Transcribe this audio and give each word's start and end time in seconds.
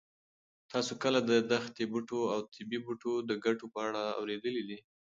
تاسو 0.71 0.93
کله 1.03 1.19
د 1.29 1.31
دښتي 1.51 1.83
بوټو 1.91 2.19
او 2.33 2.39
طبي 2.53 2.77
بوټو 2.85 3.13
د 3.29 3.31
ګټو 3.45 3.65
په 3.73 3.79
اړه 3.87 4.01
اورېدلي 4.19 4.63
دي؟ 4.69 4.79